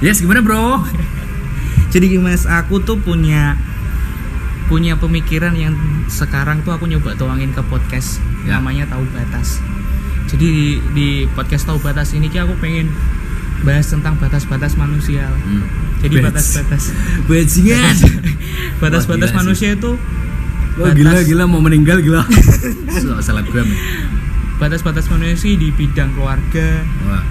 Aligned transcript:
Yes, 0.00 0.20
gimana 0.20 0.40
bro? 0.40 0.80
Jadi 1.90 2.16
Mas, 2.16 2.46
aku 2.46 2.80
tuh 2.80 2.96
punya 2.96 3.58
punya 4.70 4.94
pemikiran 4.94 5.52
yang 5.52 5.74
sekarang 6.06 6.62
tuh 6.62 6.70
aku 6.70 6.86
nyoba 6.86 7.18
tuangin 7.18 7.50
ke 7.50 7.60
podcast 7.66 8.22
Ya. 8.40 8.56
namanya 8.56 8.88
tahu 8.88 9.04
batas. 9.12 9.60
Jadi 10.24 10.46
di, 10.46 10.64
di 10.96 11.08
podcast 11.28 11.68
tahu 11.68 11.76
batas 11.76 12.16
ini 12.16 12.32
aku 12.32 12.56
pengen 12.56 12.88
bahas 13.60 13.84
tentang 13.84 14.16
batas-batas 14.16 14.72
manusia. 14.74 15.28
Hmm. 15.28 15.66
Jadi 16.00 16.24
batas-batas 16.24 16.96
Bajingan. 17.28 17.96
batas-batas 18.80 19.28
Wah, 19.28 19.36
gila 19.36 19.40
manusia 19.44 19.76
itu 19.76 19.92
Oh, 20.80 20.88
gila 20.96 21.20
gila 21.20 21.44
mau 21.44 21.60
meninggal 21.60 22.00
gila. 22.00 22.24
Selebgram. 23.26 23.68
batas-batas 24.56 25.08
manusia 25.08 25.56
di 25.56 25.68
bidang 25.68 26.12
keluarga, 26.14 26.84
Wah. 27.04 27.24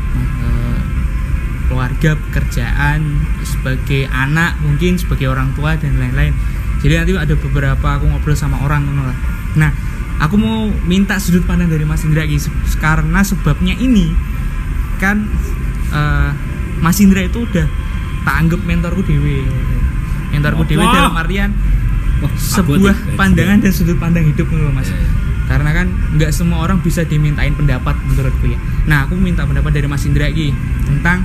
Keluarga, 1.80 2.20
pekerjaan, 2.28 3.24
sebagai 3.48 4.12
anak 4.12 4.60
mungkin 4.60 5.00
sebagai 5.00 5.32
orang 5.32 5.56
tua 5.56 5.80
dan 5.80 5.96
lain-lain. 5.96 6.36
Jadi 6.84 6.92
nanti 7.00 7.12
ada 7.16 7.36
beberapa 7.40 7.88
aku 7.96 8.12
ngobrol 8.12 8.36
sama 8.36 8.60
orang 8.60 8.84
lah. 9.00 9.16
Nah, 9.56 9.72
aku 10.20 10.36
mau 10.36 10.68
minta 10.84 11.16
sudut 11.23 11.48
pandang 11.48 11.72
dari 11.72 11.88
Mas 11.88 12.04
Indra 12.04 12.28
se- 12.36 12.52
karena 12.84 13.23
sebabnya 13.23 13.80
ini 13.80 14.12
kan 15.00 15.23
eh, 15.96 16.32
Mas 16.84 17.00
Indra 17.00 17.23
itu 17.23 17.48
udah 17.48 17.64
tak 18.28 18.36
anggap 18.36 18.59
mentorku 18.68 19.00
dewe. 19.08 19.48
Mentorku 20.36 20.68
dewe 20.68 20.84
dalam 20.84 21.16
artian 21.16 21.56
Wah, 22.20 22.31
sebuah 22.36 23.16
pandangan 23.16 23.64
dan 23.64 23.72
sudut 23.72 23.96
pandang 23.96 24.28
hidup 24.28 24.52
loh, 24.52 24.68
Mas. 24.75 24.92
Iya, 24.92 25.00
iya. 25.00 25.12
Karena 25.48 25.72
kan 25.72 25.88
nggak 26.20 26.36
semua 26.36 26.59
orang 26.59 26.84
bisa 26.84 27.08
dimintain 27.08 27.56
pendapat 27.56 27.96
menurutku 28.03 28.52
ya. 28.52 28.59
Nah, 28.84 29.08
aku 29.08 29.16
minta 29.16 29.48
pendapat 29.48 29.72
dari 29.72 29.88
Mas 29.88 30.03
Indra 30.03 30.28
Ki 30.28 30.52
tentang 30.84 31.23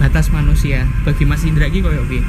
batas 0.00 0.32
manusia. 0.32 0.88
Bagi 1.04 1.28
Mas 1.28 1.44
Indra 1.44 1.68
Ki 1.68 1.84
koyo 1.84 2.00
piye? 2.08 2.24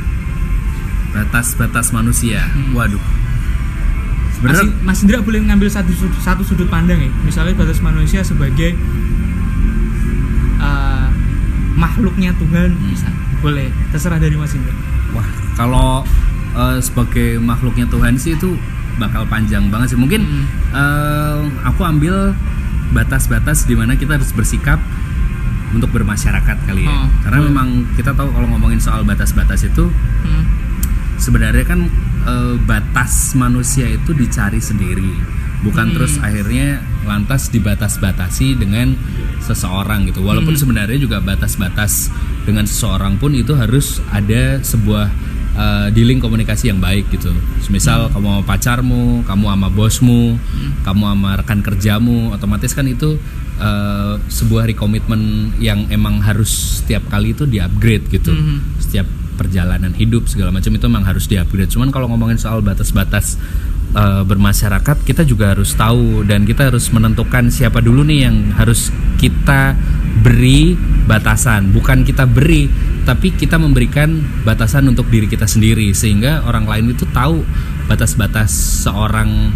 Batas-batas 1.11 1.91
manusia. 1.91 2.43
Hmm. 2.51 2.75
Waduh. 2.75 2.99
Mas, 2.99 4.59
Sebenarnya 4.59 4.73
Mas 4.81 4.99
Indra 4.99 5.17
boleh 5.21 5.39
ngambil 5.39 5.69
satu 5.69 5.91
sudut, 5.93 6.19
satu 6.19 6.43
sudut 6.43 6.67
pandang 6.67 6.99
ya. 6.99 7.11
Misalnya 7.23 7.55
batas 7.55 7.79
manusia 7.79 8.21
sebagai 8.21 8.75
eh, 10.59 11.07
makhluknya 11.75 12.35
Tuhan 12.35 12.75
Hmm. 12.75 12.89
bisa. 12.91 13.09
Boleh, 13.41 13.73
terserah 13.89 14.21
dari 14.21 14.35
Mas 14.35 14.53
Indra. 14.53 14.73
Wah, 15.13 15.25
kalau 15.55 16.03
eh, 16.51 16.77
sebagai 16.83 17.39
makhluknya 17.39 17.87
Tuhan 17.87 18.19
sih 18.19 18.35
itu 18.35 18.59
bakal 18.99 19.23
panjang 19.25 19.71
banget 19.71 19.95
sih. 19.95 19.99
Mungkin 19.99 20.21
Hmm. 20.21 20.45
eh, 20.75 21.39
aku 21.65 21.81
ambil 21.81 22.35
batas-batas 22.91 23.63
di 23.63 23.73
mana 23.73 23.95
kita 23.95 24.19
harus 24.19 24.35
bersikap 24.35 24.75
untuk 25.71 25.89
bermasyarakat 25.89 26.57
kali 26.63 26.83
ya. 26.83 26.91
Oh, 26.91 27.07
Karena 27.21 27.39
boleh. 27.39 27.49
memang 27.49 27.67
kita 27.95 28.11
tahu 28.11 28.29
kalau 28.29 28.47
ngomongin 28.47 28.77
soal 28.77 29.01
batas-batas 29.01 29.63
itu 29.63 29.87
Hmm. 30.21 30.43
sebenarnya 31.17 31.65
kan 31.65 31.87
eh, 32.21 32.55
batas 32.61 33.33
manusia 33.33 33.89
itu 33.89 34.13
dicari 34.13 34.61
sendiri. 34.61 35.09
Bukan 35.61 35.89
Hmm. 35.89 35.95
terus 35.97 36.17
akhirnya 36.17 36.81
lantas 37.01 37.49
dibatas-batasi 37.49 38.57
dengan 38.57 38.93
seseorang 39.39 40.05
gitu. 40.05 40.21
Walaupun 40.21 40.53
Hmm. 40.53 40.61
sebenarnya 40.61 40.97
juga 40.97 41.17
batas-batas 41.17 42.13
dengan 42.43 42.65
seseorang 42.65 43.17
pun 43.17 43.33
itu 43.33 43.53
harus 43.53 44.01
ada 44.09 44.57
sebuah 44.59 45.09
uh, 45.55 45.87
dealing 45.91 46.19
komunikasi 46.19 46.71
yang 46.71 46.79
baik 46.79 47.07
gitu. 47.11 47.31
Misal 47.71 48.07
Hmm. 48.07 48.13
kamu 48.17 48.27
sama 48.27 48.41
pacarmu, 48.47 49.03
kamu 49.27 49.45
sama 49.47 49.67
bosmu, 49.71 50.23
kamu 50.83 51.03
sama 51.15 51.29
rekan 51.39 51.59
kerjamu, 51.63 52.31
otomatis 52.35 52.71
kan 52.75 52.87
itu 52.87 53.19
uh, 53.61 54.15
sebuah 54.27 54.67
rekomitmen 54.67 55.53
yang 55.61 55.87
emang 55.91 56.19
harus 56.23 56.81
setiap 56.81 57.07
kali 57.11 57.31
itu 57.35 57.47
di-upgrade 57.47 58.07
gitu. 58.11 58.31
Mhm. 58.31 58.81
Setiap 58.81 59.07
perjalanan 59.39 59.95
hidup 59.97 60.29
segala 60.29 60.53
macam 60.53 60.69
itu 60.69 60.85
memang 60.85 61.05
harus 61.07 61.25
di-upgrade. 61.25 61.71
Cuman 61.71 61.89
kalau 61.89 62.05
ngomongin 62.11 62.37
soal 62.37 62.61
batas-batas 62.61 63.41
uh, 63.97 64.21
bermasyarakat, 64.21 65.01
kita 65.01 65.25
juga 65.25 65.57
harus 65.57 65.73
tahu 65.73 66.21
dan 66.27 66.45
kita 66.45 66.69
harus 66.69 66.91
menentukan 66.93 67.49
siapa 67.49 67.81
dulu 67.81 68.05
nih 68.05 68.29
yang 68.29 68.53
harus 68.53 68.93
kita 69.17 69.73
beri 70.21 70.77
batasan. 71.09 71.73
Bukan 71.73 72.05
kita 72.05 72.29
beri, 72.29 72.69
tapi 73.03 73.33
kita 73.33 73.57
memberikan 73.57 74.21
batasan 74.45 74.87
untuk 74.87 75.09
diri 75.09 75.25
kita 75.27 75.49
sendiri. 75.49 75.91
Sehingga 75.91 76.45
orang 76.45 76.69
lain 76.69 76.93
itu 76.93 77.09
tahu 77.09 77.41
batas-batas 77.89 78.53
seorang 78.85 79.51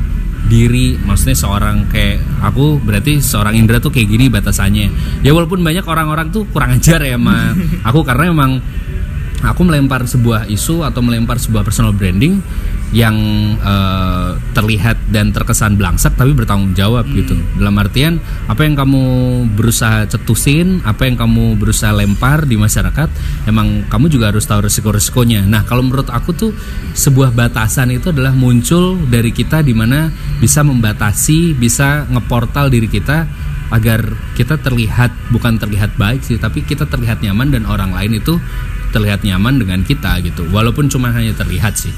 diri 0.45 0.93
maksudnya 1.01 1.33
seorang 1.33 1.89
kayak 1.89 2.21
aku 2.45 2.77
berarti 2.77 3.17
seorang 3.17 3.57
Indra 3.57 3.81
tuh 3.81 3.89
kayak 3.89 4.09
gini 4.09 4.29
batasannya. 4.29 4.87
Ya 5.25 5.33
walaupun 5.33 5.61
banyak 5.61 5.85
orang-orang 5.85 6.29
tuh 6.29 6.45
kurang 6.49 6.77
ajar 6.77 7.01
ya 7.01 7.17
sama 7.17 7.57
aku 7.89 8.05
karena 8.05 8.29
emang 8.29 8.61
aku 9.41 9.61
melempar 9.65 10.05
sebuah 10.05 10.49
isu 10.49 10.85
atau 10.85 11.01
melempar 11.01 11.41
sebuah 11.41 11.65
personal 11.65 11.93
branding 11.93 12.41
yang 12.95 13.15
eh, 13.59 14.29
terlihat 14.55 15.11
dan 15.11 15.35
terkesan 15.35 15.75
belangsak 15.75 16.15
tapi 16.15 16.31
bertanggung 16.31 16.71
jawab 16.71 17.03
gitu. 17.11 17.35
Dalam 17.59 17.75
artian 17.75 18.23
apa 18.47 18.63
yang 18.63 18.79
kamu 18.79 19.03
berusaha 19.51 20.07
cetusin 20.07 20.79
apa 20.87 21.03
yang 21.03 21.19
kamu 21.19 21.59
berusaha 21.59 21.91
lempar 21.91 22.47
di 22.47 22.55
masyarakat 22.55 23.11
emang 23.51 23.83
kamu 23.91 24.07
juga 24.07 24.31
harus 24.31 24.47
tahu 24.47 24.63
resiko-resikonya. 24.63 25.43
Nah 25.43 25.67
kalau 25.67 25.83
menurut 25.83 26.07
aku 26.07 26.31
tuh 26.31 26.51
sebuah 26.95 27.35
batasan 27.35 27.91
itu 27.91 28.15
adalah 28.15 28.31
muncul 28.31 28.95
dari 29.11 29.35
kita 29.35 29.59
di 29.59 29.75
mana 29.75 30.07
bisa 30.39 30.63
membatasi 30.63 31.51
bisa 31.51 32.07
ngeportal 32.07 32.71
diri 32.71 32.87
kita 32.87 33.27
agar 33.75 34.07
kita 34.39 34.55
terlihat 34.55 35.11
bukan 35.35 35.59
terlihat 35.59 35.99
baik 35.99 36.23
sih 36.23 36.39
tapi 36.39 36.63
kita 36.63 36.87
terlihat 36.87 37.19
nyaman 37.19 37.51
dan 37.51 37.67
orang 37.67 37.91
lain 37.91 38.23
itu 38.23 38.39
terlihat 38.95 39.27
nyaman 39.27 39.59
dengan 39.59 39.83
kita 39.83 40.23
gitu. 40.23 40.47
Walaupun 40.47 40.87
cuma 40.87 41.11
hanya 41.11 41.35
terlihat 41.35 41.75
sih 41.75 41.91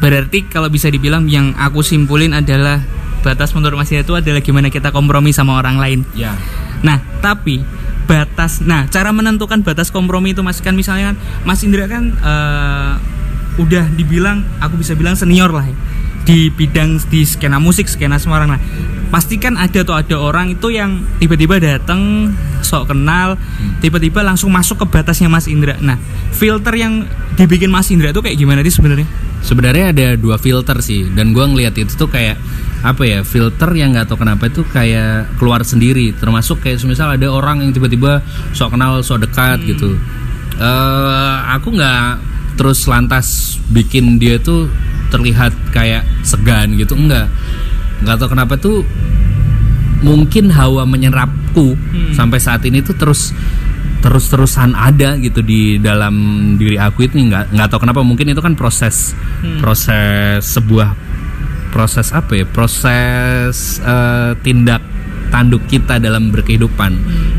Berarti 0.00 0.46
kalau 0.46 0.68
bisa 0.68 0.92
dibilang 0.92 1.24
yang 1.26 1.56
aku 1.56 1.80
simpulin 1.80 2.36
adalah 2.36 2.84
batas 3.24 3.50
menurut 3.56 3.80
Mas 3.80 3.90
itu 3.90 4.12
adalah 4.14 4.38
gimana 4.44 4.70
kita 4.70 4.94
kompromi 4.94 5.34
sama 5.34 5.58
orang 5.58 5.80
lain. 5.80 6.00
ya 6.14 6.36
Nah, 6.84 7.00
tapi 7.24 7.64
batas, 8.06 8.62
nah 8.62 8.86
cara 8.86 9.10
menentukan 9.10 9.66
batas 9.66 9.90
kompromi 9.90 10.30
itu 10.30 10.44
Mas 10.44 10.62
kan 10.62 10.78
misalnya 10.78 11.12
kan 11.12 11.16
Mas 11.42 11.64
Indra 11.66 11.90
kan 11.90 12.14
eh, 12.14 12.92
udah 13.58 13.90
dibilang, 13.96 14.44
aku 14.62 14.78
bisa 14.78 14.92
bilang 14.94 15.16
senior 15.18 15.50
lah 15.50 15.66
ya, 15.66 15.76
di 16.26 16.50
bidang 16.50 16.98
di 17.06 17.22
skena 17.22 17.62
musik, 17.62 17.86
skena 17.86 18.18
Semarang 18.18 18.58
lah. 18.58 18.60
Pasti 19.08 19.38
kan 19.38 19.54
ada 19.54 19.86
tuh 19.86 19.94
ada 19.94 20.18
orang 20.18 20.58
itu 20.58 20.74
yang 20.74 21.06
tiba-tiba 21.22 21.62
datang 21.62 22.34
sok 22.60 22.90
kenal, 22.90 23.38
tiba-tiba 23.78 24.26
langsung 24.26 24.50
masuk 24.50 24.82
ke 24.82 24.86
batasnya 24.98 25.30
Mas 25.30 25.46
Indra. 25.46 25.78
Nah, 25.78 25.96
filter 26.34 26.74
yang 26.74 27.06
dibikin 27.38 27.70
Mas 27.70 27.88
Indra 27.94 28.10
itu 28.10 28.18
kayak 28.18 28.36
gimana 28.36 28.66
sih 28.66 28.74
sebenarnya? 28.74 29.06
sebenarnya 29.46 29.94
ada 29.94 30.06
dua 30.18 30.42
filter 30.42 30.74
sih 30.82 31.06
dan 31.14 31.30
gua 31.30 31.46
ngeliat 31.46 31.78
itu 31.78 31.94
tuh 31.94 32.10
kayak 32.10 32.34
apa 32.82 33.02
ya 33.06 33.20
filter 33.22 33.70
yang 33.78 33.94
nggak 33.94 34.10
tahu 34.10 34.26
kenapa 34.26 34.50
itu 34.50 34.66
kayak 34.66 35.38
keluar 35.38 35.62
sendiri 35.62 36.10
termasuk 36.18 36.62
kayak 36.62 36.82
misal 36.82 37.14
ada 37.14 37.30
orang 37.30 37.62
yang 37.62 37.70
tiba-tiba 37.70 38.26
sok 38.50 38.74
kenal 38.74 38.98
sok 39.06 39.26
dekat 39.26 39.62
gitu 39.62 39.94
eh 40.58 41.36
aku 41.54 41.78
nggak 41.78 42.18
terus 42.58 42.88
lantas 42.90 43.58
bikin 43.70 44.18
dia 44.18 44.42
tuh 44.42 44.66
terlihat 45.08 45.52
kayak 45.70 46.02
segan 46.20 46.74
gitu 46.74 46.94
enggak 46.94 47.30
nggak 48.02 48.16
tahu 48.16 48.28
kenapa 48.30 48.54
tuh 48.56 48.84
mungkin 50.00 50.52
hawa 50.52 50.84
menyerapku 50.84 51.72
Hmm. 51.72 52.12
sampai 52.12 52.36
saat 52.36 52.60
ini 52.62 52.84
tuh 52.84 52.92
terus 52.94 53.32
terus-terusan 54.04 54.76
ada 54.76 55.16
gitu 55.16 55.40
di 55.40 55.80
dalam 55.80 56.14
diri 56.54 56.76
aku 56.76 57.08
itu 57.08 57.16
nggak 57.16 57.50
nggak 57.50 57.68
tahu 57.72 57.80
kenapa 57.82 58.04
mungkin 58.04 58.28
itu 58.28 58.38
kan 58.38 58.52
proses 58.52 59.16
Hmm. 59.40 59.58
proses 59.58 60.44
sebuah 60.44 60.92
proses 61.72 62.12
apa 62.12 62.32
ya 62.34 62.44
proses 62.46 63.80
eh, 63.80 64.32
tindak 64.44 64.80
tanduk 65.30 65.64
kita 65.68 65.98
dalam 65.98 66.30
berkehidupan. 66.30 66.92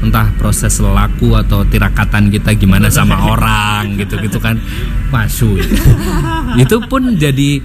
Entah 0.03 0.31
proses 0.37 0.77
laku 0.79 1.35
atau 1.35 1.63
tirakatan 1.67 2.29
kita 2.29 2.55
gimana 2.55 2.87
sama 2.91 3.19
orang 3.33 3.97
gitu 3.99 4.19
gitu 4.21 4.37
kan. 4.39 4.59
Masuk. 5.09 5.59
Itu 6.63 6.83
pun 6.87 7.15
jadi 7.15 7.61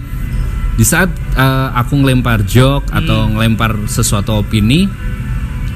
di 0.72 0.84
saat 0.88 1.12
eh, 1.36 1.68
aku 1.76 2.00
ngelempar 2.00 2.48
joke 2.48 2.88
atau 2.88 3.28
ngelempar 3.28 3.86
sesuatu 3.86 4.40
opini 4.40 4.88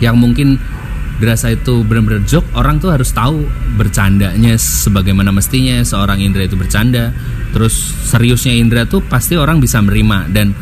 yang 0.01 0.17
mungkin 0.17 0.57
dirasa 1.17 1.49
itu 1.49 1.81
benar-benar 1.81 2.29
joke 2.29 2.45
orang 2.53 2.77
tuh 2.77 2.93
harus 2.93 3.09
tahu 3.09 3.49
bercandanya 3.81 4.53
sebagaimana 4.61 5.33
mestinya 5.33 5.81
seorang 5.81 6.21
Indra 6.21 6.45
itu 6.45 6.57
bercanda. 6.61 7.13
Terus 7.57 7.73
seriusnya 8.05 8.53
Indra 8.53 8.85
tuh 8.85 9.01
pasti 9.01 9.33
orang 9.33 9.61
bisa 9.61 9.81
menerima. 9.81 10.29
Dan 10.29 10.53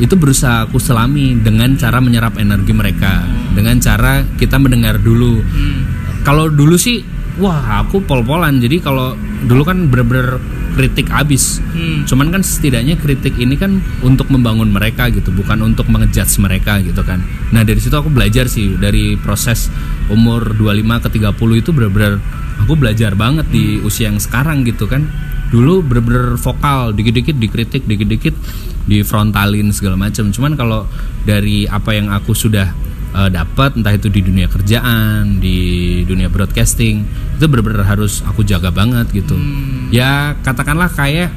itu 0.00 0.16
berusaha 0.16 0.64
aku 0.64 0.80
selami 0.80 1.36
dengan 1.36 1.76
cara 1.76 2.00
menyerap 2.00 2.40
energi 2.40 2.72
mereka. 2.72 3.20
Dengan 3.52 3.76
cara 3.78 4.24
kita 4.40 4.56
mendengar 4.56 4.96
dulu. 4.98 5.44
Kalau 6.24 6.48
dulu 6.48 6.74
sih 6.80 7.04
wah 7.36 7.84
aku 7.84 8.02
pol-polan. 8.08 8.58
Jadi 8.58 8.80
kalau 8.80 9.14
dulu 9.44 9.62
kan 9.62 9.88
bener-bener 9.92 10.40
kritik 10.70 11.10
abis 11.10 11.58
Hmm. 11.74 12.06
cuman 12.06 12.30
kan 12.30 12.42
setidaknya 12.46 12.94
kritik 12.94 13.34
ini 13.38 13.58
kan 13.58 13.82
untuk 14.06 14.30
membangun 14.30 14.70
mereka 14.70 15.10
gitu 15.10 15.34
bukan 15.34 15.66
untuk 15.66 15.90
mengejudge 15.90 16.38
mereka 16.38 16.78
gitu 16.82 17.02
kan. 17.02 17.22
Nah 17.50 17.66
dari 17.66 17.82
situ 17.82 17.94
aku 17.94 18.10
belajar 18.10 18.46
sih 18.46 18.78
dari 18.78 19.18
proses 19.18 19.66
umur 20.06 20.54
25 20.54 21.02
ke 21.02 21.08
30 21.18 21.58
itu 21.58 21.70
bener-bener 21.74 22.22
aku 22.62 22.78
belajar 22.78 23.18
banget 23.18 23.46
di 23.50 23.82
usia 23.82 24.10
yang 24.10 24.22
sekarang 24.22 24.62
gitu 24.62 24.86
kan 24.86 25.06
dulu 25.50 25.82
bener-bener 25.82 26.38
vokal 26.38 26.94
dikit-dikit 26.94 27.36
dikritik 27.36 27.82
dikit-dikit 27.84 28.34
difrontalin 28.86 29.74
segala 29.74 29.98
macam 29.98 30.30
cuman 30.30 30.54
kalau 30.54 30.86
dari 31.26 31.66
apa 31.66 31.94
yang 31.94 32.08
aku 32.10 32.32
sudah 32.32 32.70
uh, 33.14 33.28
dapat 33.30 33.78
entah 33.78 33.94
itu 33.94 34.08
di 34.10 34.20
dunia 34.22 34.46
kerjaan 34.46 35.42
di 35.42 35.58
dunia 36.06 36.30
broadcasting 36.30 37.02
itu 37.36 37.44
bener-bener 37.48 37.82
harus 37.86 38.22
aku 38.26 38.44
jaga 38.44 38.70
banget 38.70 39.10
gitu. 39.10 39.34
Ya 39.90 40.36
katakanlah 40.44 40.90
kayak 40.92 41.32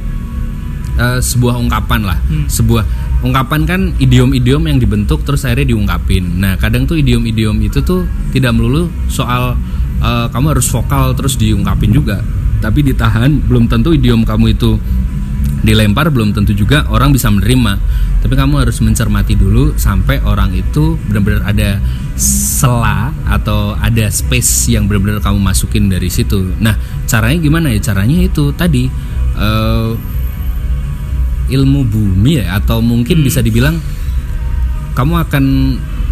uh, 0.99 1.19
sebuah 1.19 1.57
ungkapan 1.57 2.01
lah. 2.05 2.19
Sebuah 2.49 2.83
ungkapan 3.23 3.61
kan 3.63 3.81
idiom-idiom 3.97 4.63
yang 4.67 4.77
dibentuk 4.77 5.23
terus 5.23 5.47
akhirnya 5.47 5.73
diungkapin. 5.73 6.43
Nah 6.43 6.59
kadang 6.59 6.85
tuh 6.85 6.99
idiom-idiom 6.99 7.55
itu 7.63 7.81
tuh 7.81 8.05
tidak 8.35 8.53
melulu 8.53 8.91
soal 9.09 9.55
uh, 10.03 10.27
kamu 10.29 10.59
harus 10.59 10.67
vokal 10.69 11.15
terus 11.15 11.39
diungkapin 11.39 11.95
juga 11.95 12.21
tapi 12.63 12.79
ditahan 12.79 13.43
belum 13.43 13.67
tentu 13.67 13.91
idiom 13.91 14.23
kamu 14.23 14.55
itu 14.55 14.79
dilempar 15.63 16.11
belum 16.11 16.35
tentu 16.35 16.51
juga 16.51 16.87
orang 16.91 17.15
bisa 17.15 17.31
menerima. 17.31 17.79
Tapi 18.23 18.33
kamu 18.35 18.63
harus 18.63 18.79
mencermati 18.79 19.35
dulu 19.35 19.75
sampai 19.75 20.23
orang 20.23 20.55
itu 20.55 20.95
benar-benar 21.07 21.43
ada 21.43 21.79
sela 22.15 23.11
atau 23.27 23.75
ada 23.75 24.07
space 24.07 24.71
yang 24.71 24.87
benar-benar 24.87 25.19
kamu 25.23 25.39
masukin 25.39 25.91
dari 25.91 26.07
situ. 26.07 26.55
Nah 26.59 26.75
caranya 27.07 27.39
gimana 27.39 27.67
ya? 27.71 27.79
Caranya 27.83 28.23
itu 28.23 28.55
tadi 28.55 28.87
eh, 29.39 29.91
ilmu 31.51 31.83
bumi 31.87 32.43
ya? 32.43 32.59
Atau 32.59 32.79
mungkin 32.79 33.23
bisa 33.23 33.43
dibilang 33.43 33.79
kamu 34.95 35.19
akan 35.27 35.45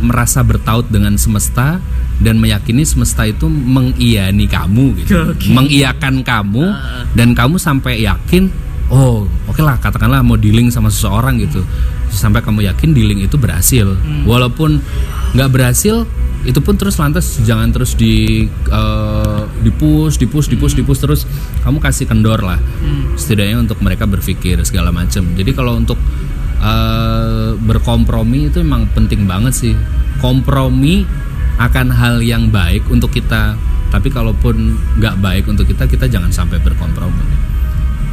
merasa 0.02 0.42
bertaut 0.42 0.90
dengan 0.90 1.14
semesta 1.16 1.80
dan 2.22 2.38
meyakini 2.38 2.86
semesta 2.86 3.26
itu 3.26 3.50
mengiyani 3.50 4.46
kamu 4.46 5.04
gitu. 5.04 5.34
Oke. 5.34 5.50
mengiyakan 5.50 6.22
kamu 6.22 6.70
dan 7.18 7.34
kamu 7.34 7.58
sampai 7.58 8.06
yakin 8.06 8.54
oh 8.94 9.26
oke 9.50 9.62
lah 9.64 9.82
katakanlah 9.82 10.22
mau 10.22 10.38
dealing 10.38 10.70
sama 10.70 10.94
seseorang 10.94 11.42
gitu. 11.42 11.66
Sampai 12.12 12.44
kamu 12.44 12.68
yakin 12.68 12.92
dealing 12.92 13.24
itu 13.24 13.40
berhasil. 13.40 13.88
Walaupun 14.28 14.84
nggak 15.32 15.50
berhasil 15.50 16.06
itu 16.42 16.58
pun 16.58 16.74
terus 16.74 16.98
lantas 16.98 17.38
jangan 17.46 17.70
terus 17.70 17.94
di 17.94 18.46
eh, 18.50 19.42
di 19.62 19.72
push 19.72 20.18
di 20.18 20.26
push 20.28 20.52
di 20.52 20.58
push 20.60 20.76
di 20.78 20.84
push 20.86 21.02
terus. 21.02 21.24
Kamu 21.66 21.82
kasih 21.82 22.06
kendor 22.06 22.44
lah 22.46 22.60
setidaknya 23.18 23.64
untuk 23.64 23.82
mereka 23.82 24.06
berpikir 24.06 24.62
segala 24.68 24.94
macam. 24.94 25.24
Jadi 25.34 25.52
kalau 25.56 25.80
untuk 25.80 25.98
eh, 26.62 27.56
berkompromi 27.58 28.52
itu 28.52 28.62
emang 28.62 28.92
penting 28.92 29.26
banget 29.26 29.54
sih. 29.56 29.74
Kompromi 30.20 31.08
akan 31.60 31.88
hal 31.92 32.24
yang 32.24 32.48
baik 32.54 32.88
untuk 32.88 33.12
kita 33.12 33.58
tapi 33.92 34.08
kalaupun 34.08 34.80
nggak 34.98 35.20
baik 35.20 35.44
untuk 35.52 35.68
kita 35.68 35.84
kita 35.84 36.08
jangan 36.08 36.32
sampai 36.32 36.64
berkompromi 36.64 37.44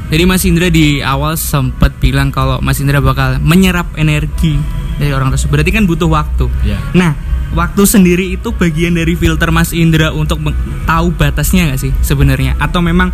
Jadi 0.09 0.25
Mas 0.25 0.43
Indra 0.49 0.73
di 0.73 1.05
awal 1.05 1.37
sempat 1.37 1.93
bilang 2.01 2.33
kalau 2.33 2.65
Mas 2.65 2.81
Indra 2.81 2.97
bakal 2.99 3.37
menyerap 3.45 3.93
energi 4.01 4.57
dari 4.97 5.13
orang 5.15 5.29
tersebut. 5.33 5.61
Berarti 5.61 5.69
kan 5.69 5.85
butuh 5.85 6.09
waktu. 6.09 6.49
Ya. 6.65 6.81
Nah, 6.93 7.13
waktu 7.53 7.83
sendiri 7.85 8.35
itu 8.35 8.51
bagian 8.53 8.99
dari 8.99 9.15
filter 9.15 9.49
Mas 9.55 9.77
Indra 9.77 10.13
untuk 10.13 10.43
tahu 10.85 11.13
batasnya 11.13 11.71
nggak 11.71 11.81
sih 11.81 11.93
sebenarnya? 12.01 12.59
Atau 12.59 12.81
memang 12.81 13.13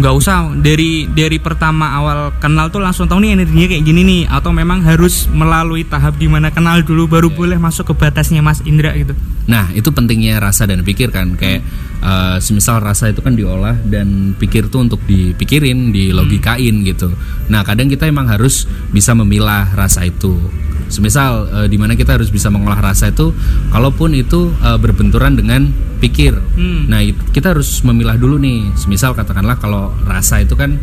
nggak 0.00 0.14
usah 0.16 0.48
dari 0.56 1.04
dari 1.08 1.36
pertama 1.36 1.92
awal 1.92 2.32
kenal 2.40 2.72
tuh 2.72 2.80
langsung 2.80 3.04
tahu 3.04 3.20
nih 3.20 3.36
energinya 3.36 3.66
kayak 3.76 3.84
gini 3.84 4.00
nih? 4.06 4.22
Atau 4.28 4.54
memang 4.54 4.80
harus 4.84 5.24
melalui 5.28 5.84
tahap 5.84 6.16
di 6.16 6.30
mana 6.30 6.48
kenal 6.48 6.80
dulu 6.80 7.10
baru 7.10 7.28
boleh 7.28 7.56
masuk 7.56 7.92
ke 7.92 7.94
batasnya 7.96 8.40
Mas 8.40 8.64
Indra 8.64 8.94
gitu? 8.96 9.12
Nah 9.50 9.74
itu 9.74 9.90
pentingnya 9.90 10.38
rasa 10.38 10.62
dan 10.70 10.86
pikir 10.86 11.10
kan 11.10 11.34
kayak 11.34 11.66
eh, 12.00 12.36
semisal 12.38 12.78
rasa 12.78 13.10
itu 13.10 13.18
kan 13.18 13.34
diolah 13.34 13.74
dan 13.82 14.38
pikir 14.38 14.70
tuh 14.70 14.86
untuk 14.86 15.02
dipikirin, 15.10 15.90
dilogikain 15.90 16.86
gitu. 16.86 17.10
Nah 17.50 17.66
kadang 17.66 17.90
kita 17.90 18.06
emang 18.06 18.30
harus 18.30 18.70
bisa 18.94 19.10
memilah 19.18 19.74
rasa 19.74 20.06
itu. 20.06 20.38
Semisal 20.86 21.50
eh, 21.50 21.66
di 21.66 21.76
mana 21.82 21.98
kita 21.98 22.14
harus 22.14 22.30
bisa 22.30 22.46
mengolah 22.46 22.78
rasa 22.78 23.10
itu, 23.10 23.34
kalaupun 23.74 24.14
itu 24.14 24.54
eh, 24.62 24.78
berbenturan 24.78 25.34
dengan 25.34 25.66
pikir. 25.98 26.38
Hmm. 26.54 26.86
Nah 26.86 27.02
it- 27.02 27.18
kita 27.34 27.50
harus 27.50 27.82
memilah 27.82 28.14
dulu 28.14 28.38
nih. 28.38 28.70
Semisal 28.78 29.18
katakanlah 29.18 29.58
kalau 29.58 29.90
rasa 30.06 30.40
itu 30.46 30.54
kan 30.54 30.78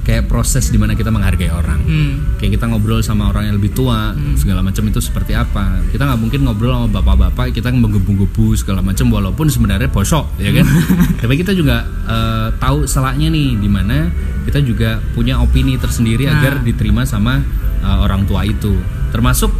kayak 0.00 0.26
proses 0.26 0.72
di 0.72 0.78
mana 0.80 0.96
kita 0.96 1.12
menghargai 1.12 1.52
orang. 1.52 1.80
Hmm. 1.84 2.12
kayak 2.40 2.56
kita 2.56 2.64
ngobrol 2.72 3.04
sama 3.04 3.28
orang 3.28 3.52
yang 3.52 3.56
lebih 3.60 3.76
tua 3.76 4.16
segala 4.38 4.64
macam 4.64 4.86
itu 4.88 4.98
seperti 4.98 5.36
apa. 5.36 5.84
Kita 5.92 6.08
nggak 6.08 6.20
mungkin 6.20 6.40
ngobrol 6.48 6.72
sama 6.72 6.88
bapak-bapak 7.00 7.52
kita 7.52 7.68
menggebu-gebu 7.68 8.56
segala 8.56 8.80
macam 8.80 9.12
walaupun 9.12 9.46
sebenarnya 9.52 9.92
bosok 9.92 10.40
ya 10.40 10.50
kan? 10.56 10.66
Tapi 11.20 11.34
kita 11.36 11.52
juga 11.52 11.84
eh, 12.08 12.48
tahu 12.56 12.88
salahnya 12.88 13.28
nih 13.28 13.60
di 13.60 13.68
mana 13.68 14.08
kita 14.48 14.64
juga 14.64 14.98
punya 15.12 15.36
opini 15.38 15.76
tersendiri 15.76 16.24
Nah. 16.26 16.40
agar 16.40 16.64
diterima 16.64 17.04
sama 17.04 17.40
eh, 17.80 17.98
orang 18.00 18.24
tua 18.24 18.44
itu. 18.44 18.72
Termasuk 19.12 19.52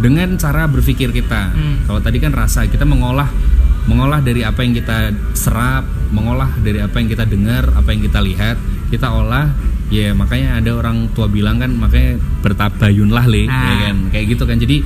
dengan 0.00 0.34
cara 0.40 0.64
berpikir 0.64 1.12
kita. 1.12 1.52
Hmm. 1.52 1.84
kalau 1.84 2.00
tadi 2.00 2.16
kan 2.18 2.32
rasa 2.32 2.64
kita 2.66 2.88
mengolah 2.88 3.28
mengolah 3.84 4.20
dari 4.20 4.44
apa 4.44 4.60
yang 4.64 4.76
kita 4.76 5.12
serap 5.32 5.84
mengolah 6.12 6.52
dari 6.60 6.80
apa 6.80 7.00
yang 7.00 7.08
kita 7.08 7.24
dengar 7.24 7.68
apa 7.72 7.88
yang 7.92 8.02
kita 8.04 8.20
lihat 8.20 8.56
kita 8.90 9.06
olah 9.08 9.48
ya 9.90 10.10
makanya 10.14 10.58
ada 10.58 10.70
orang 10.74 11.10
tua 11.14 11.30
bilang 11.30 11.62
kan 11.62 11.70
makanya 11.70 12.18
bertabayunlah 12.42 13.24
le. 13.30 13.46
Nah. 13.46 13.54
ya 13.54 13.74
kan? 13.88 13.96
Kayak 14.10 14.26
gitu 14.36 14.44
kan. 14.44 14.58
Jadi 14.58 14.76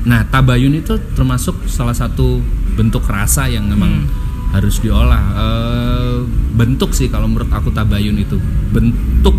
nah 0.00 0.24
tabayun 0.24 0.80
itu 0.80 0.96
termasuk 1.12 1.68
salah 1.68 1.92
satu 1.92 2.40
bentuk 2.72 3.04
rasa 3.04 3.52
yang 3.52 3.68
memang 3.68 4.08
harus 4.56 4.80
diolah. 4.80 5.22
Eh, 5.36 6.18
bentuk 6.56 6.96
sih 6.96 7.12
kalau 7.12 7.28
menurut 7.28 7.52
aku 7.52 7.68
tabayun 7.70 8.16
itu. 8.16 8.40
Bentuk 8.72 9.36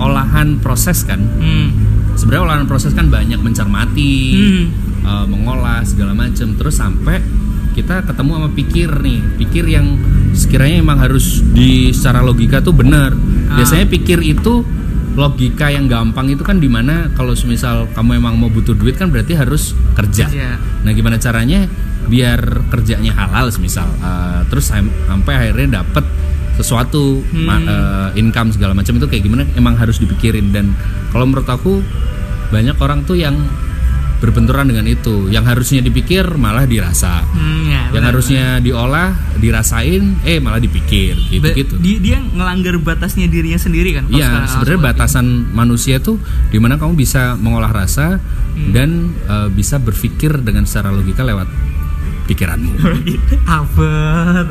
olahan 0.00 0.58
proses 0.58 1.06
kan. 1.06 1.20
Hmm. 1.20 1.68
sebenarnya 2.10 2.52
olahan 2.52 2.66
proses 2.68 2.92
kan 2.92 3.08
banyak 3.08 3.40
mencermati 3.40 4.12
Hmm. 4.36 4.64
eh, 5.08 5.24
mengolah 5.24 5.80
segala 5.88 6.12
macam 6.12 6.52
terus 6.52 6.76
sampai 6.76 7.16
kita 7.70 8.02
ketemu 8.02 8.30
sama 8.36 8.48
pikir 8.50 8.90
nih. 8.96 9.20
Pikir 9.36 9.64
yang 9.66 9.86
sekiranya 10.32 10.78
emang 10.78 10.98
harus 10.98 11.42
di 11.42 11.90
secara 11.90 12.20
logika 12.20 12.60
tuh 12.60 12.72
benar. 12.72 13.12
Ah. 13.46 13.56
biasanya 13.56 13.84
pikir 13.84 14.22
itu 14.22 14.62
logika 15.10 15.66
yang 15.66 15.84
gampang 15.84 16.30
itu 16.30 16.40
kan 16.40 16.56
di 16.56 16.70
mana 16.70 17.10
kalau 17.12 17.34
semisal 17.34 17.90
kamu 17.90 18.16
emang 18.16 18.38
mau 18.38 18.46
butuh 18.46 18.72
duit 18.72 18.94
kan 18.94 19.10
berarti 19.10 19.34
harus 19.34 19.74
kerja. 19.92 20.26
Kerja. 20.26 20.54
nah 20.80 20.90
gimana 20.90 21.18
caranya 21.18 21.66
biar 22.06 22.40
kerjanya 22.70 23.12
halal 23.12 23.50
semisal 23.50 23.90
Eh, 23.92 24.40
terus 24.46 24.66
sam- 24.66 24.94
sampai 25.04 25.34
akhirnya 25.36 25.82
dapet 25.82 26.06
sesuatu 26.54 27.20
ma- 27.32 27.58
eh, 27.58 28.08
income 28.16 28.52
segala 28.52 28.70
macam 28.70 28.94
itu 28.94 29.06
kayak 29.06 29.22
gimana 29.24 29.42
emang 29.54 29.74
harus 29.74 29.98
dipikirin. 29.98 30.54
Dan 30.54 30.72
kalau 31.10 31.26
menurut 31.26 31.48
aku 31.48 31.82
banyak 32.48 32.78
orang 32.78 33.02
tuh 33.02 33.14
yang 33.14 33.34
berbenturan 34.20 34.64
dengan 34.64 34.84
itu 34.84 35.26
yang 35.26 35.42
harusnya 35.42 35.80
dipikir 35.80 36.22
malah 36.32 36.62
dirasa 36.62 37.24
Hmm, 37.26 37.64
ya, 37.66 37.88
yang 37.88 37.92
benar. 37.96 38.08
harusnya 38.12 38.44
diolah 38.58 39.08
dirasain 39.34 40.20
eh 40.22 40.36
malah 40.36 40.58
dipikir 40.58 41.16
gitu 41.26 41.40
Ba- 41.42 41.56
gitu 41.56 41.74
Dia, 41.76 41.96
dia 41.98 42.18
ngelanggar 42.20 42.76
batasnya 42.78 43.26
dirinya 43.26 43.56
sendiri 43.56 43.96
kan? 43.96 44.04
Iya, 44.06 44.44
sebenarnya 44.46 44.80
batasan 44.86 45.24
manusia 45.50 45.98
tuh 45.98 46.20
di 46.46 46.56
mana 46.56 46.76
kamu 46.76 46.94
bisa 46.94 47.34
mengolah 47.34 47.70
rasa 47.70 48.20
Hmm. 48.50 48.70
dan 48.70 48.90
eh, 49.24 49.48
bisa 49.48 49.78
berpikir 49.78 50.36
dengan 50.38 50.64
secara 50.64 50.90
logika 50.90 51.22
lewat 51.22 51.48
pikiranmu. 52.26 52.76
Abad. 53.48 54.46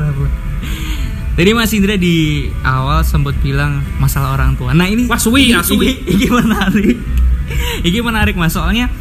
Tadi 1.30 1.50
Mas 1.52 1.70
Indra 1.70 1.94
di 1.94 2.48
awal 2.60 3.00
sempat 3.00 3.32
bilang 3.38 3.80
masalah 3.96 4.34
orang 4.34 4.56
tua. 4.56 4.72
Nah 4.72 4.84
ini 4.84 5.04
Wah, 5.04 5.16
suwi, 5.16 5.48
ya, 5.48 5.62
suwi. 5.62 5.88
Ini, 5.96 6.10
ini 6.10 6.26
menarik. 6.28 6.96
Ini 7.82 7.98
menarik 7.98 8.34
mas. 8.34 8.52
Soalnya 8.52 8.92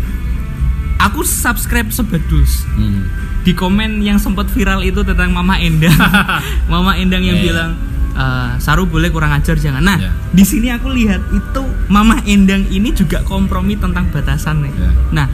aku 0.99 1.23
subscribe 1.23 1.89
sebedus 1.89 2.67
Hmm. 2.69 3.07
di 3.41 3.51
komen 3.51 3.99
yang 3.99 4.15
sempat 4.15 4.47
viral 4.47 4.83
itu 4.83 4.99
tentang 5.01 5.31
Mama 5.31 5.55
Endang. 5.57 5.95
Mama 6.71 6.93
Endang 6.93 7.23
yang 7.23 7.35
Iya, 7.35 7.41
iya. 7.41 7.47
bilang 7.49 7.71
"Eh, 8.11 8.51
Saru 8.59 8.83
boleh 8.83 9.07
kurang 9.07 9.31
ajar 9.31 9.55
jangan. 9.55 9.79
Nah 9.79 9.95
Iya. 9.97 10.11
di 10.29 10.43
sini 10.43 10.67
aku 10.67 10.91
lihat 10.91 11.23
itu 11.29 11.61
Mama 11.87 12.19
Endang 12.23 12.67
ini 12.67 12.91
juga 12.91 13.23
kompromi 13.23 13.73
tentang 13.73 14.11
batasan 14.11 14.61
nih. 14.61 14.73
Iya. 14.73 14.91
Nah 15.13 15.27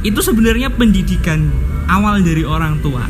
itu 0.00 0.18
sebenarnya 0.18 0.70
pendidikan 0.70 1.50
awal 1.84 2.22
dari 2.22 2.40
orang 2.40 2.78
tua 2.78 3.02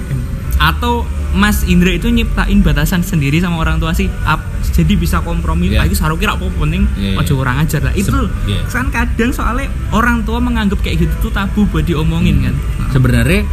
atau 0.58 1.04
Mas 1.30 1.62
Indra 1.62 1.94
itu 1.94 2.10
nyiptain 2.10 2.58
batasan 2.58 3.00
sendiri 3.00 3.38
sama 3.38 3.62
orang 3.62 3.78
tua 3.78 3.94
sih 3.94 4.10
Ap- 4.26 4.42
jadi 4.70 4.94
bisa 4.94 5.22
kompromi 5.22 5.70
Iya. 5.70 5.86
lagi 5.86 5.94
saru 5.94 6.14
kira 6.14 6.34
apa 6.34 6.42
penting 6.50 6.84
iya. 6.96 7.14
ojo 7.14 7.38
orang 7.38 7.62
ajar 7.62 7.80
lah 7.80 7.94
itu 7.94 8.10
iya. 8.44 8.66
kan 8.66 8.90
kadang 8.90 9.30
soalnya 9.30 9.70
orang 9.90 10.22
tua 10.22 10.42
menganggap 10.42 10.82
kayak 10.82 11.06
gitu 11.06 11.28
tuh 11.28 11.32
tabu 11.32 11.64
buat 11.68 11.86
diomongin 11.86 12.42
kan 12.42 12.54
Sebenarnya 12.90 13.46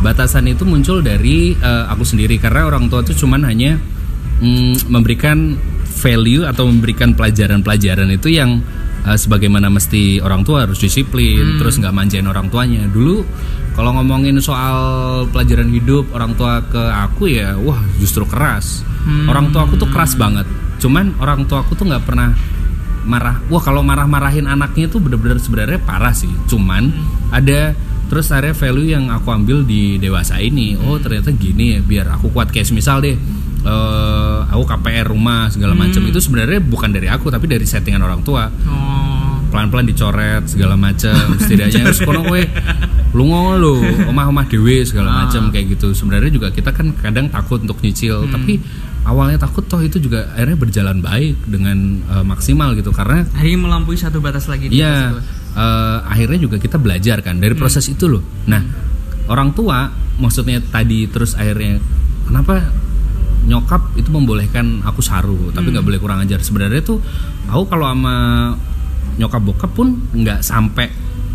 batasan 0.00 0.44
itu 0.46 0.66
muncul 0.66 1.00
dari 1.00 1.54
eh, 1.54 1.84
aku 1.88 2.04
sendiri 2.04 2.36
karena 2.36 2.68
orang 2.68 2.92
tua 2.92 3.00
tuh 3.00 3.14
cuman 3.14 3.48
hanya 3.48 3.80
mm, 4.38 4.90
memberikan 4.90 5.56
value 6.02 6.42
atau 6.42 6.66
memberikan 6.66 7.14
pelajaran-pelajaran 7.14 8.10
itu 8.10 8.34
yang 8.34 8.58
eh, 9.06 9.14
sebagaimana 9.14 9.70
mesti 9.70 10.18
orang 10.18 10.42
tua 10.42 10.66
harus 10.66 10.82
disiplin, 10.82 11.62
terus 11.62 11.78
nggak 11.78 11.94
manjain 11.94 12.26
orang 12.26 12.50
tuanya. 12.50 12.82
Dulu 12.90 13.22
kalau 13.72 13.94
ngomongin 13.96 14.36
soal 14.42 14.76
pelajaran 15.30 15.70
hidup 15.70 16.10
orang 16.12 16.34
tua 16.34 16.60
ke 16.66 16.82
aku 16.82 17.30
ya, 17.30 17.54
wah 17.56 17.78
justru 18.02 18.26
keras. 18.26 18.82
Hmm. 19.02 19.26
orang 19.26 19.50
tua 19.50 19.66
aku 19.66 19.74
tuh 19.74 19.90
keras 19.90 20.14
banget 20.14 20.46
cuman 20.78 21.18
orang 21.18 21.42
tua 21.50 21.66
aku 21.66 21.74
tuh 21.74 21.90
nggak 21.90 22.06
pernah 22.06 22.30
marah 23.02 23.42
wah 23.50 23.58
kalau 23.58 23.82
marah-marahin 23.82 24.46
anaknya 24.46 24.86
tuh 24.86 25.02
bener-bener 25.02 25.42
sebenarnya 25.42 25.82
parah 25.82 26.14
sih 26.14 26.30
cuman 26.46 26.86
Hmm. 26.86 27.34
ada 27.34 27.74
terus 28.06 28.30
area 28.30 28.54
value 28.54 28.94
yang 28.94 29.10
aku 29.10 29.26
ambil 29.34 29.66
di 29.66 29.98
dewasa 29.98 30.38
ini 30.38 30.78
oh 30.78 30.94
Hmm. 30.94 31.02
ternyata 31.02 31.34
gini 31.34 31.74
ya 31.74 31.80
biar 31.82 32.14
aku 32.14 32.30
kuat 32.30 32.54
kayak 32.54 32.70
misal 32.70 33.02
deh 33.02 33.18
eh, 33.62 34.38
aku 34.48 34.62
KPR 34.64 35.06
rumah 35.06 35.46
segala 35.48 35.72
macam 35.72 35.98
Hmm. 35.98 36.10
itu 36.10 36.18
sebenarnya 36.18 36.58
bukan 36.58 36.90
dari 36.90 37.06
aku 37.06 37.28
tapi 37.28 37.46
dari 37.46 37.62
settingan 37.62 38.00
orang 38.00 38.20
tua 38.20 38.50
Oh. 38.64 39.38
pelan-pelan 39.48 39.84
dicoret 39.84 40.42
segala 40.46 40.74
macam 40.74 41.12
setidaknya 41.40 41.84
harus 41.84 42.00
kono 42.00 42.22
kowe 42.22 42.42
lu 43.12 43.22
ngono 43.24 43.52
lho 43.54 43.74
omah-omah 44.06 44.46
dewe 44.46 44.80
segala 44.82 45.08
Ah. 45.10 45.16
macam 45.24 45.48
kayak 45.48 45.76
gitu 45.76 45.92
sebenarnya 45.92 46.30
juga 46.30 46.48
kita 46.48 46.70
kan 46.70 46.90
kadang 46.96 47.28
takut 47.28 47.60
untuk 47.60 47.78
nyicil 47.78 48.24
Hmm. 48.24 48.32
tapi 48.32 48.58
awalnya 49.02 49.36
takut 49.36 49.62
toh 49.62 49.78
itu 49.78 49.98
juga 49.98 50.30
akhirnya 50.32 50.56
berjalan 50.56 50.98
baik 50.98 51.36
dengan 51.44 51.78
eh, 52.02 52.24
maksimal 52.24 52.72
gitu 52.72 52.90
karena 52.90 53.26
Hari 53.30 53.48
ini 53.48 53.60
melampaui 53.60 53.94
satu 53.94 54.18
batas 54.18 54.46
lagi. 54.46 54.66
di 54.66 54.78
Iya, 54.78 55.18
eh, 55.52 55.98
akhirnya 56.02 56.38
juga 56.40 56.56
kita 56.56 56.76
belajar 56.76 57.20
kan 57.20 57.36
dari 57.36 57.52
proses 57.52 57.84
itu 57.86 58.06
loh. 58.06 58.22
Nah, 58.46 58.62
orang 59.24 59.52
tua 59.52 59.86
maksudnya 60.14 60.62
tadi 60.62 61.04
terus 61.06 61.34
akhirnya 61.34 61.76
kenapa 62.24 62.62
nyokap 63.42 63.94
itu 63.94 64.08
membolehkan 64.08 64.80
aku 64.82 65.00
saru 65.00 65.50
tapi 65.50 65.70
nggak 65.70 65.82
boleh 65.82 65.98
kurang 65.98 66.22
ajar. 66.22 66.38
Sebenarnya 66.38 66.80
tuh 66.80 67.02
aku 67.46 67.64
kalau 67.66 67.90
sama 67.90 68.14
nyokap 69.12 69.42
bokap 69.42 69.70
pun 69.72 69.88
nggak 70.10 70.40
sampai 70.40 70.86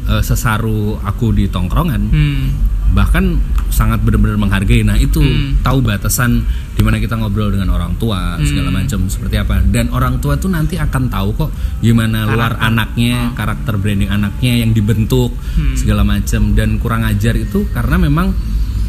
eh, 0.08 0.24
sesaru 0.24 0.96
aku 0.98 1.32
di 1.32 1.46
tongkrongan 1.46 2.02
Hmm. 2.08 2.46
bahkan 2.88 3.36
sangat 3.68 4.00
benar-benar 4.00 4.40
menghargai. 4.40 4.80
Nah 4.80 4.96
itu 4.96 5.20
Hmm. 5.20 5.60
tahu 5.60 5.84
batasan 5.84 6.48
di 6.72 6.82
mana 6.82 6.96
kita 6.98 7.20
ngobrol 7.20 7.52
dengan 7.52 7.76
orang 7.76 8.00
tua 8.00 8.40
segala 8.40 8.72
Hmm. 8.72 8.78
macam 8.80 9.00
seperti 9.06 9.36
apa. 9.36 9.60
Dan 9.68 9.92
orang 9.92 10.24
tua 10.24 10.40
tuh 10.40 10.48
nanti 10.48 10.80
akan 10.80 11.12
tahu 11.12 11.36
kok 11.36 11.52
gimana 11.84 12.24
luar 12.24 12.56
Karakter. 12.56 12.64
anaknya, 12.64 13.16
karakter 13.36 13.76
branding 13.76 14.08
anaknya 14.08 14.64
yang 14.64 14.72
dibentuk 14.72 15.36
Hmm. 15.36 15.76
segala 15.76 16.02
macam. 16.02 16.56
Dan 16.56 16.80
kurang 16.80 17.04
ajar 17.04 17.36
itu 17.36 17.68
karena 17.70 18.00
memang 18.00 18.32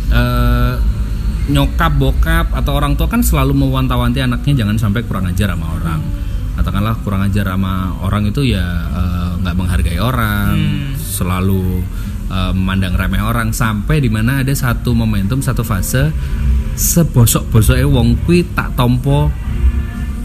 eh, 0.08 0.75
nyokap 1.48 1.92
bokap 1.96 2.46
atau 2.52 2.76
orang 2.76 2.92
tua 2.94 3.08
kan 3.08 3.24
selalu 3.24 3.56
mewanti-wanti 3.56 4.20
anaknya 4.20 4.64
jangan 4.64 4.76
sampai 4.76 5.00
kurang 5.08 5.24
ajar 5.28 5.56
sama 5.56 5.66
orang. 5.80 6.00
Katakanlah 6.58 6.94
kurang 7.06 7.22
ajar 7.24 7.54
sama 7.54 7.96
orang 8.04 8.28
itu 8.28 8.52
ya 8.52 8.64
eh, 8.92 9.30
nggak 9.40 9.54
menghargai 9.56 9.98
orang, 10.02 10.54
Hmm. 10.58 10.92
selalu 10.98 11.80
eh, 12.28 12.52
memandang 12.52 12.94
remeh 12.98 13.22
orang 13.24 13.48
sampai 13.56 14.04
di 14.04 14.10
mana 14.12 14.44
ada 14.44 14.52
satu 14.52 14.92
momentum 14.92 15.40
satu 15.40 15.64
fase 15.64 16.12
sebosok-bosoknya 16.78 17.86
wong 17.90 18.22
kui 18.22 18.46
tak 18.54 18.78
tompo 18.78 19.32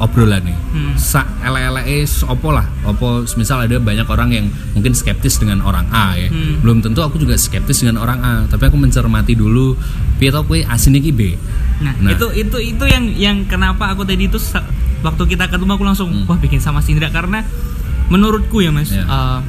obrolan 0.01 0.41
nih 0.41 0.57
Hmm. 0.73 0.93
sa 0.97 1.21
ele-ele 1.41 2.01
opo 2.25 2.49
lah 2.49 2.65
opo 2.83 3.21
misal 3.35 3.61
ada 3.61 3.77
banyak 3.77 4.05
orang 4.05 4.29
yang 4.31 4.45
mungkin 4.73 4.93
skeptis 4.93 5.37
dengan 5.37 5.61
orang 5.61 5.85
A 5.89 6.17
ya 6.17 6.29
Hmm. 6.29 6.61
belum 6.61 6.81
tentu 6.81 7.01
aku 7.01 7.17
juga 7.17 7.35
skeptis 7.35 7.81
dengan 7.81 7.99
orang 7.99 8.19
A 8.19 8.33
tapi 8.45 8.65
aku 8.65 8.77
mencermati 8.77 9.33
dulu 9.33 9.77
piye 10.17 10.29
tau 10.29 10.41
kue 10.43 10.63
asin 10.63 10.95
iki 10.95 11.11
B 11.11 11.21
Nah, 11.83 11.93
Nah. 11.99 12.15
itu 12.15 12.25
itu 12.31 12.57
itu 12.63 12.83
yang 12.85 13.05
yang 13.11 13.37
kenapa 13.43 13.91
aku 13.91 14.07
tadi 14.07 14.25
itu 14.25 14.39
waktu 15.03 15.23
kita 15.27 15.51
ketemu 15.51 15.71
aku 15.73 15.83
langsung 15.83 16.07
Hmm. 16.07 16.25
wah 16.25 16.37
bikin 16.37 16.57
sama 16.57 16.79
Sindra 16.79 17.09
karena 17.09 17.43
menurutku 18.07 18.61
ya 18.61 18.71
Mas, 18.71 18.93
Ya. 18.93 19.03
eh, 19.03 19.39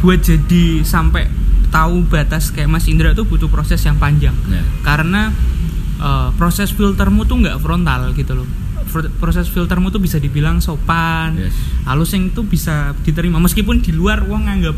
buat 0.00 0.18
jadi 0.18 0.82
sampai 0.82 1.30
tahu 1.70 2.04
batas 2.04 2.50
kayak 2.50 2.68
Mas 2.68 2.84
Indra 2.84 3.14
tuh 3.14 3.24
butuh 3.24 3.48
proses 3.48 3.80
yang 3.80 3.96
panjang. 3.96 4.34
Ya. 4.46 4.60
Karena 4.82 5.30
eh, 5.96 6.28
proses 6.34 6.74
filtermu 6.74 7.22
tuh 7.22 7.38
nggak 7.38 7.56
frontal 7.56 8.10
gitu 8.12 8.34
loh. 8.34 8.48
Proses 9.18 9.46
filtermu 9.48 9.88
tuh 9.88 10.02
bisa 10.02 10.18
dibilang 10.18 10.58
sopan, 10.58 11.38
Yes. 11.38 11.54
halus 11.86 12.10
yang 12.12 12.28
itu 12.28 12.42
bisa 12.42 12.92
diterima. 13.02 13.38
Meskipun 13.38 13.80
di 13.80 13.92
luar 13.94 14.22
uang 14.26 14.44
nganggap 14.46 14.76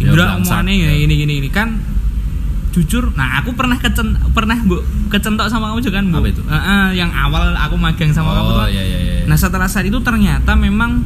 Ya, 0.00 0.16
Indra 0.16 0.40
omongannya 0.40 0.74
ya. 0.80 0.90
ya. 0.96 1.04
ini 1.04 1.14
gini 1.14 1.34
ini. 1.44 1.48
Kan 1.52 1.76
jujur 2.70 3.10
nah 3.18 3.42
aku 3.42 3.50
pernah 3.58 3.74
kecen 3.82 4.14
pernah 4.30 4.54
bu 4.62 4.78
kecentok 5.10 5.50
sama 5.50 5.74
kamu 5.74 5.80
juga 5.84 6.00
kan 6.00 6.06
bu? 6.08 6.16
Apa 6.22 6.28
itu? 6.30 6.42
Heeh, 6.46 6.86
yang 6.96 7.10
awal 7.12 7.52
aku 7.52 7.76
magang 7.76 8.14
sama 8.14 8.32
kamu 8.32 8.48
tuh. 8.48 8.62
oh 8.64 8.68
iya 8.70 8.82
iya 8.86 8.98
iya. 8.98 9.14
Nah 9.28 9.36
setelah 9.36 9.68
saat 9.68 9.84
itu 9.84 9.98
ternyata 10.00 10.56
memang 10.56 11.02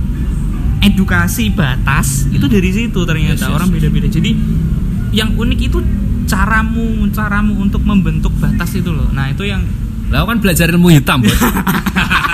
edukasi 0.85 1.51
batas 1.51 2.29
itu 2.31 2.45
dari 2.47 2.71
situ 2.71 3.01
ternyata. 3.09 3.41
Yes, 3.41 3.49
yes, 3.49 3.57
orang 3.57 3.69
yes. 3.73 3.75
beda-beda. 3.81 4.09
Jadi 4.13 4.31
yang 5.11 5.35
unik 5.35 5.61
itu 5.73 5.79
caramu 6.29 7.09
caramu 7.11 7.59
untuk 7.59 7.83
membentuk 7.83 8.31
batas 8.39 8.71
itu 8.77 8.93
loh. 8.93 9.09
Nah 9.11 9.33
itu 9.33 9.43
yang 9.49 9.65
lah 10.15 10.23
kan 10.31 10.39
belajar 10.39 10.71
ilmu 10.71 10.95
hitam 10.95 11.27